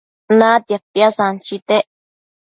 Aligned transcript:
Natia 0.39 0.79
piasanchitec 0.93 1.85